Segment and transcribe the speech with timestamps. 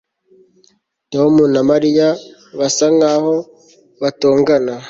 [1.13, 2.07] Tom na Mariya
[2.57, 3.33] basa nkaho
[4.01, 4.73] batongana